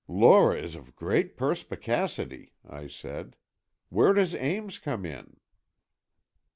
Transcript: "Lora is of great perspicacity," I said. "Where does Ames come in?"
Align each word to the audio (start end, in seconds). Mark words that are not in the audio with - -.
"Lora 0.07 0.59
is 0.59 0.73
of 0.75 0.95
great 0.95 1.37
perspicacity," 1.37 2.53
I 2.67 2.87
said. 2.87 3.35
"Where 3.89 4.13
does 4.13 4.33
Ames 4.33 4.79
come 4.79 5.05
in?" 5.05 5.37